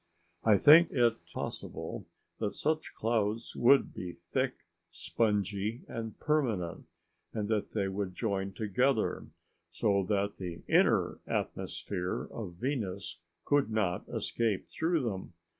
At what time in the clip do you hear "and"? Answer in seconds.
5.87-6.19, 7.33-7.47